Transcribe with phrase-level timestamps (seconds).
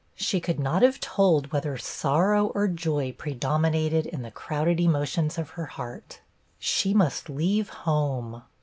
[0.15, 5.51] She could not have told whether sorrow or joy predominated in the crowded emotions of
[5.51, 6.21] her heart.
[6.57, 8.41] She must leave home.